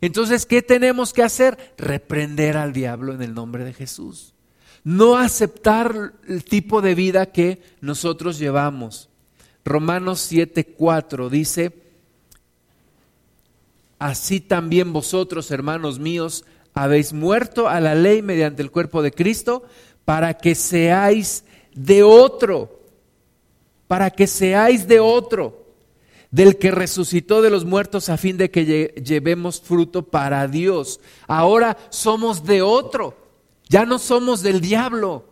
[0.01, 1.73] Entonces, ¿qué tenemos que hacer?
[1.77, 4.34] Reprender al diablo en el nombre de Jesús.
[4.86, 9.09] No aceptar el tipo de vida que nosotros llevamos.
[9.65, 11.73] Romanos 7:4 dice,
[13.99, 19.63] así también vosotros, hermanos míos, habéis muerto a la ley mediante el cuerpo de Cristo
[20.05, 22.79] para que seáis de otro,
[23.88, 25.65] para que seáis de otro
[26.29, 30.99] del que resucitó de los muertos a fin de que llevemos fruto para Dios.
[31.27, 33.24] Ahora somos de otro,
[33.68, 35.26] ya no somos del diablo,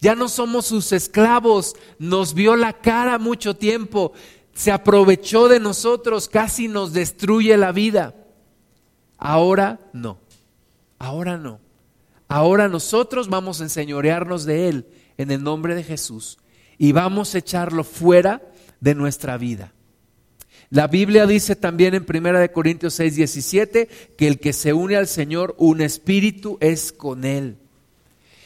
[0.00, 4.12] ya no somos sus esclavos, nos vio la cara mucho tiempo,
[4.54, 8.14] se aprovechó de nosotros, casi nos destruye la vida.
[9.18, 10.18] Ahora no,
[10.98, 11.60] ahora no.
[12.28, 14.86] Ahora nosotros vamos a enseñorearnos de Él
[15.18, 16.38] en el nombre de Jesús
[16.78, 18.40] y vamos a echarlo fuera
[18.80, 19.74] de nuestra vida.
[20.70, 25.08] La Biblia dice también en 1 Corintios 6, 17 que el que se une al
[25.08, 27.56] Señor, un espíritu es con Él.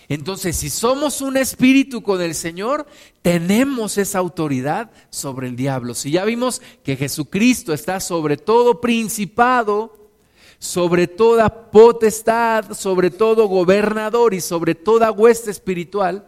[0.09, 2.87] Entonces, si somos un espíritu con el Señor,
[3.21, 5.95] tenemos esa autoridad sobre el diablo.
[5.95, 10.11] Si ya vimos que Jesucristo está sobre todo principado,
[10.59, 16.27] sobre toda potestad, sobre todo gobernador y sobre toda hueste espiritual,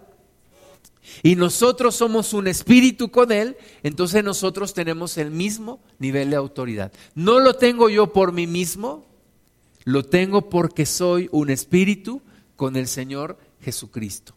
[1.23, 6.93] y nosotros somos un espíritu con Él, entonces nosotros tenemos el mismo nivel de autoridad.
[7.15, 9.07] No lo tengo yo por mí mismo,
[9.85, 12.23] lo tengo porque soy un espíritu
[12.57, 14.35] con el Señor Jesucristo.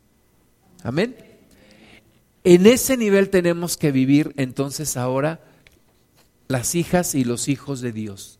[0.84, 1.16] Amén.
[2.44, 5.42] En ese nivel tenemos que vivir entonces ahora
[6.48, 8.40] las hijas y los hijos de Dios.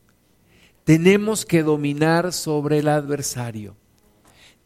[0.84, 3.76] Tenemos que dominar sobre el adversario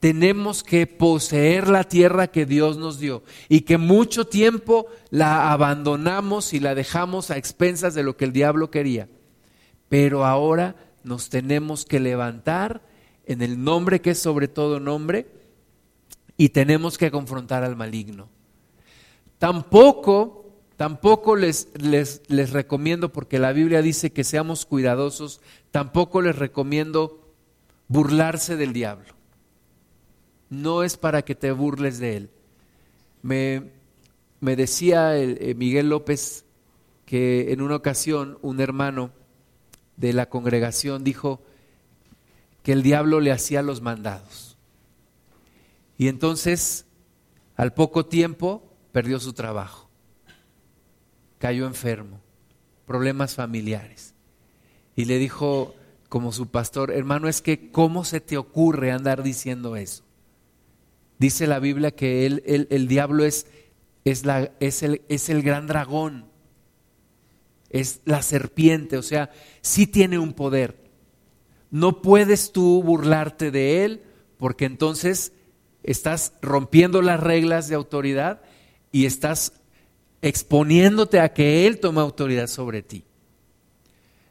[0.04, 6.54] tenemos que poseer la tierra que Dios nos dio y que mucho tiempo la abandonamos
[6.54, 9.08] y la dejamos a expensas de lo que el diablo quería.
[9.88, 10.76] Pero ahora
[11.06, 12.82] nos tenemos que levantar
[13.26, 15.32] en el nombre que es sobre todo nombre
[16.36, 18.28] y tenemos que confrontar al maligno.
[19.38, 25.40] Tampoco, tampoco les, les, les recomiendo, porque la Biblia dice que seamos cuidadosos,
[25.72, 27.34] tampoco les recomiendo
[27.88, 29.14] burlarse del diablo
[30.50, 32.30] no es para que te burles de él.
[33.22, 33.72] Me,
[34.40, 36.46] me decía eh, Miguel López
[37.06, 39.12] que en una ocasión un hermano
[39.98, 41.42] de la congregación dijo
[42.64, 44.58] que el diablo le hacía los mandados.
[45.98, 46.86] Y entonces,
[47.56, 49.90] al poco tiempo, perdió su trabajo,
[51.40, 52.20] cayó enfermo,
[52.86, 54.14] problemas familiares.
[54.96, 55.76] Y le dijo
[56.10, 60.03] como su pastor, hermano, es que ¿cómo se te ocurre andar diciendo eso?
[61.20, 63.48] Dice la Biblia que él, el diablo es,
[64.06, 66.26] es, la, es, el, es el gran dragón,
[67.70, 70.78] es la serpiente, o sea, sí tiene un poder.
[71.72, 74.04] No puedes tú burlarte de él
[74.38, 75.34] porque entonces
[75.84, 78.42] estás rompiendo las reglas de autoridad
[78.92, 79.54] y estás
[80.22, 83.06] exponiéndote a que él tome autoridad sobre ti.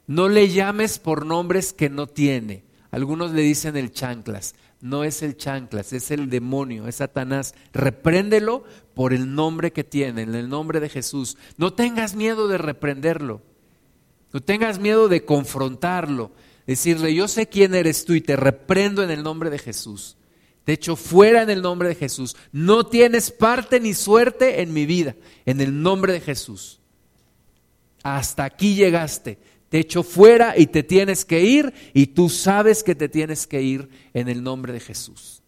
[0.07, 2.63] No le llames por nombres que no tiene.
[2.91, 7.55] Algunos le dicen el chanclas no es el chanclas, es el demonio, es Satanás.
[7.71, 11.37] Repréndelo por el nombre que tiene, en el nombre de Jesús.
[11.55, 13.41] No tengas miedo de reprenderlo.
[14.33, 16.33] No tengas miedo de confrontarlo.
[16.67, 20.17] Decirle, yo sé quién eres tú y te reprendo en el nombre de Jesús.
[20.65, 22.35] Te echo fuera en el nombre de Jesús.
[22.51, 25.15] No tienes parte ni suerte en mi vida,
[25.45, 26.81] en el nombre de Jesús.
[28.03, 29.39] Hasta aquí llegaste
[29.73, 33.63] te echo fuera y te tienes que ir y tú sabes que te tienes que
[33.63, 35.41] ir en el nombre de Jesús.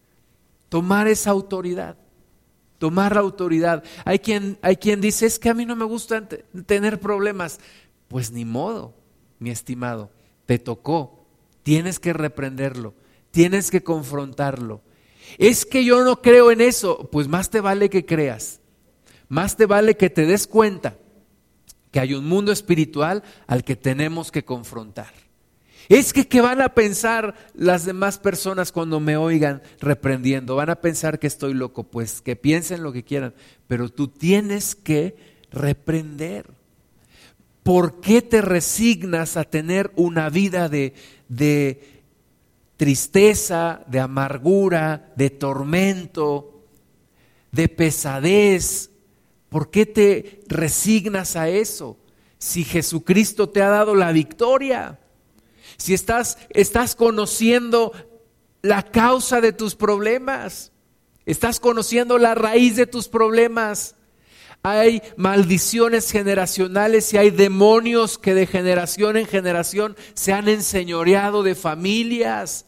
[0.68, 1.96] Tomar esa autoridad,
[2.78, 3.84] tomar la autoridad.
[4.04, 6.26] Hay quien, hay quien dice, es que a mí no me gusta
[6.66, 7.60] tener problemas.
[8.08, 8.96] Pues ni modo,
[9.38, 10.10] mi estimado,
[10.44, 11.24] te tocó,
[11.62, 12.94] tienes que reprenderlo,
[13.30, 14.80] tienes que confrontarlo.
[15.38, 18.58] Es que yo no creo en eso, pues más te vale que creas,
[19.28, 20.98] más te vale que te des cuenta
[21.96, 25.14] que hay un mundo espiritual al que tenemos que confrontar.
[25.88, 30.56] Es que ¿qué van a pensar las demás personas cuando me oigan reprendiendo?
[30.56, 33.32] Van a pensar que estoy loco, pues que piensen lo que quieran,
[33.66, 35.16] pero tú tienes que
[35.50, 36.50] reprender.
[37.62, 40.92] ¿Por qué te resignas a tener una vida de,
[41.30, 42.02] de
[42.76, 46.62] tristeza, de amargura, de tormento,
[47.52, 48.90] de pesadez.
[49.48, 51.98] ¿Por qué te resignas a eso?
[52.38, 55.00] Si Jesucristo te ha dado la victoria,
[55.76, 57.92] si estás, estás conociendo
[58.62, 60.72] la causa de tus problemas,
[61.24, 63.94] estás conociendo la raíz de tus problemas,
[64.62, 71.54] hay maldiciones generacionales y hay demonios que de generación en generación se han enseñoreado de
[71.54, 72.66] familias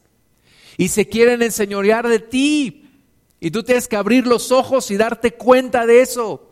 [0.76, 2.84] y se quieren enseñorear de ti.
[3.40, 6.47] Y tú tienes que abrir los ojos y darte cuenta de eso.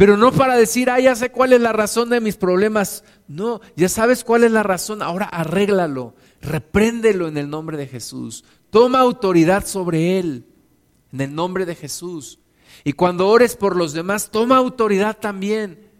[0.00, 3.04] Pero no para decir, ah, ya sé cuál es la razón de mis problemas.
[3.28, 5.02] No, ya sabes cuál es la razón.
[5.02, 8.42] Ahora arréglalo, repréndelo en el nombre de Jesús.
[8.70, 10.46] Toma autoridad sobre él
[11.12, 12.38] en el nombre de Jesús.
[12.82, 15.90] Y cuando ores por los demás, toma autoridad también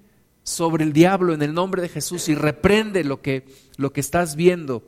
[0.44, 3.44] sobre el diablo en el nombre de Jesús y reprende lo que,
[3.76, 4.82] lo que estás viendo.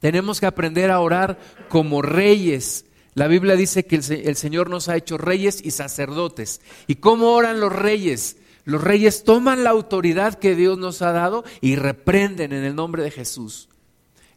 [0.00, 1.38] Tenemos que aprender a orar
[1.68, 2.86] como reyes.
[3.16, 6.60] La Biblia dice que el, Señor nos ha hecho reyes y sacerdotes.
[6.86, 8.36] ¿Y cómo oran los reyes?
[8.66, 13.02] Los reyes toman la autoridad que Dios nos ha dado y reprenden en el nombre
[13.02, 13.70] de Jesús.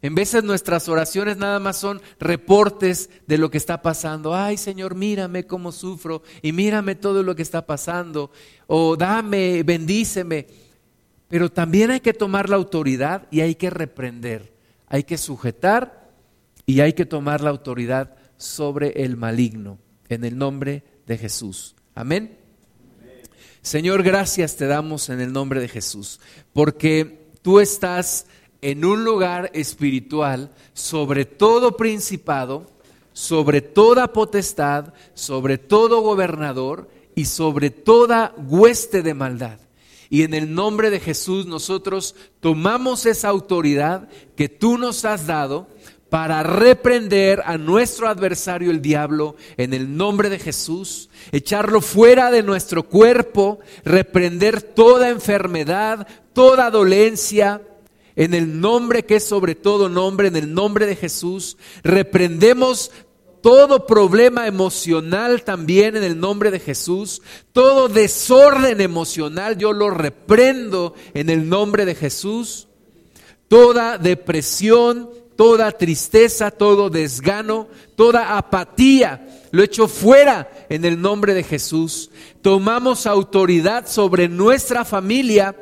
[0.00, 4.34] En veces nuestras oraciones nada más son reportes de lo que está pasando.
[4.34, 8.30] Ay Señor, mírame cómo sufro y mírame todo lo que está pasando.
[8.66, 10.46] O dame, bendíceme.
[11.28, 14.54] Pero también hay que tomar la autoridad y hay que reprender.
[14.86, 16.08] Hay que sujetar
[16.64, 19.78] y hay que tomar la autoridad sobre el maligno.
[20.08, 21.76] En el nombre de Jesús.
[21.94, 22.38] Amén.
[23.62, 26.18] Señor, gracias te damos en el nombre de Jesús.
[26.54, 28.26] Porque tú estás
[28.62, 32.66] en un lugar espiritual sobre todo principado,
[33.12, 39.60] sobre toda potestad, sobre todo gobernador y sobre toda hueste de maldad.
[40.08, 45.68] Y en el nombre de Jesús nosotros tomamos esa autoridad que tú nos has dado
[46.10, 52.42] para reprender a nuestro adversario el diablo en el nombre de Jesús, echarlo fuera de
[52.42, 57.62] nuestro cuerpo, reprender toda enfermedad, toda dolencia,
[58.16, 61.56] en el nombre que es sobre todo nombre, en el nombre de Jesús.
[61.82, 62.90] Reprendemos
[63.40, 67.22] todo problema emocional también en el nombre de Jesús.
[67.52, 72.68] Todo desorden emocional yo lo reprendo en el nombre de Jesús.
[73.48, 77.66] Toda depresión, toda tristeza, todo desgano,
[77.96, 82.10] toda apatía, lo echo fuera en el nombre de Jesús.
[82.42, 85.56] Tomamos autoridad sobre nuestra familia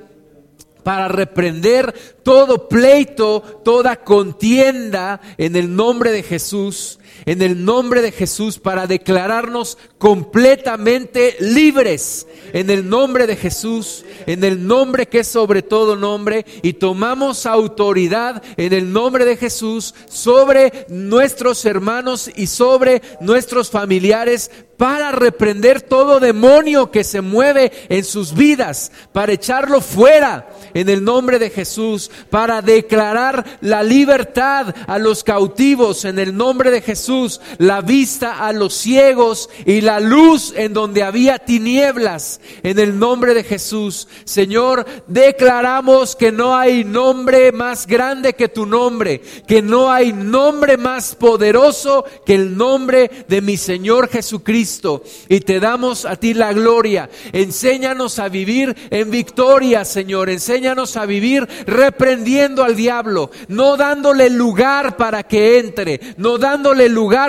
[0.83, 6.98] para reprender todo pleito, toda contienda en el nombre de Jesús,
[7.29, 14.45] en el nombre de Jesús, para declararnos completamente libres, en el nombre de Jesús, en
[14.45, 19.95] el nombre que es sobre todo nombre, y tomamos autoridad en el nombre de Jesús
[20.09, 28.05] sobre nuestros hermanos y sobre nuestros familiares para reprender todo demonio que se mueve en
[28.05, 34.99] sus vidas, para echarlo fuera en el nombre de Jesús, para declarar la libertad a
[34.99, 37.18] los cautivos en el nombre de Jesús,
[37.59, 43.35] la vista a los ciegos y la luz en donde había tinieblas en el nombre
[43.35, 44.09] de Jesús.
[44.25, 50.77] Señor, declaramos que no hay nombre más grande que tu nombre, que no hay nombre
[50.77, 56.53] más poderoso que el nombre de mi Señor Jesucristo y te damos a ti la
[56.53, 57.09] gloria.
[57.33, 60.31] Enséñanos a vivir en victoria, Señor.
[60.31, 66.89] Enséñanos a vivir reprendiendo al diablo, no dándole lugar para que entre, no dándole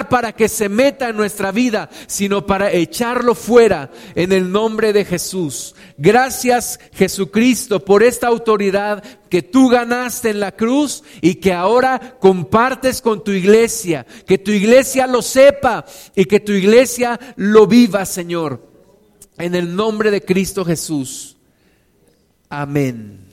[0.10, 5.06] para que se meta en nuestra vida, sino para echarlo fuera en el nombre de
[5.06, 5.76] Jesús.
[5.98, 13.02] Gracias Jesucristo por esta autoridad que tú ganaste en la cruz y que ahora compartes
[13.02, 14.06] con tu iglesia.
[14.26, 18.68] Que tu iglesia lo sepa y que tu iglesia lo viva, Señor.
[19.38, 21.38] En el nombre de Cristo Jesús.
[22.50, 23.29] Amén.